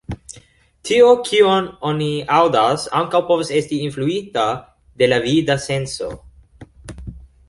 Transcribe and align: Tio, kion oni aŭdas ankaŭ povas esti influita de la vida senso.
Tio, 0.89 1.09
kion 1.25 1.65
oni 1.89 2.07
aŭdas 2.37 2.85
ankaŭ 2.99 3.21
povas 3.27 3.51
esti 3.59 3.79
influita 3.89 4.47
de 5.03 5.11
la 5.13 5.21
vida 5.27 5.59
senso. 5.67 6.09